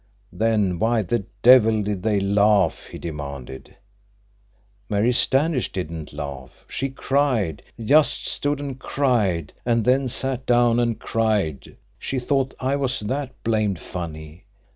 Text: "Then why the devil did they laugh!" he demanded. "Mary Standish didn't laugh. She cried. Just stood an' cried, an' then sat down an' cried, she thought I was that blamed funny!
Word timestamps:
"Then 0.33 0.79
why 0.79 1.03
the 1.03 1.25
devil 1.43 1.83
did 1.83 2.01
they 2.01 2.19
laugh!" 2.19 2.87
he 2.87 2.97
demanded. 2.97 3.75
"Mary 4.89 5.11
Standish 5.13 5.71
didn't 5.71 6.11
laugh. 6.11 6.65
She 6.67 6.89
cried. 6.89 7.61
Just 7.79 8.25
stood 8.25 8.59
an' 8.59 8.77
cried, 8.79 9.53
an' 9.63 9.83
then 9.83 10.07
sat 10.07 10.47
down 10.47 10.79
an' 10.79 10.95
cried, 10.95 11.77
she 11.99 12.17
thought 12.17 12.55
I 12.59 12.77
was 12.77 13.01
that 13.01 13.43
blamed 13.43 13.77
funny! 13.77 14.45